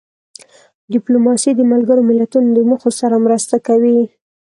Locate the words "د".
1.55-1.61, 2.53-2.59